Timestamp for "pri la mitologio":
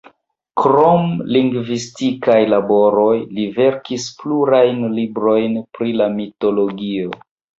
5.79-7.13